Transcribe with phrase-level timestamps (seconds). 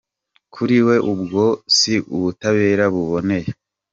[0.53, 1.43] Kuri we ubwo
[1.77, 3.49] si ubutabera buboneye.